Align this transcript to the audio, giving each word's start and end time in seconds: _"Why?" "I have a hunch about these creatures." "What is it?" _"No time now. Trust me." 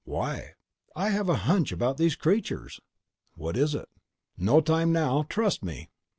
_"Why?" 0.05 0.55
"I 0.95 1.09
have 1.11 1.29
a 1.29 1.35
hunch 1.45 1.71
about 1.71 1.97
these 1.97 2.15
creatures." 2.15 2.81
"What 3.35 3.55
is 3.55 3.75
it?" 3.75 3.87
_"No 4.39 4.59
time 4.59 4.91
now. 4.91 5.21
Trust 5.29 5.63
me." 5.63 5.91